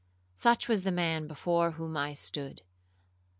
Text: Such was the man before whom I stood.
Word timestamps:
Such 0.33 0.67
was 0.67 0.81
the 0.81 0.91
man 0.91 1.27
before 1.27 1.73
whom 1.73 1.95
I 1.95 2.15
stood. 2.15 2.63